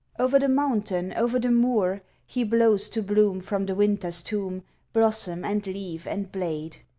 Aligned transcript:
Over 0.17 0.39
the 0.39 0.49
mountain, 0.49 1.13
over 1.13 1.37
the 1.37 1.51
moor, 1.51 2.01
He 2.25 2.43
blows 2.43 2.89
to 2.89 3.03
bloom 3.03 3.39
from 3.39 3.67
the 3.67 3.75
winter's 3.75 4.23
tomb 4.23 4.63
Blossom 4.93 5.45
and 5.45 5.63
leaf 5.67 6.07
and 6.07 6.31
blade. 6.31 6.77